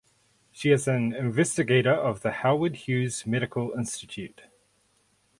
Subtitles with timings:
[0.51, 4.41] She is an Investigator of the Howard Hughes Medical Institute.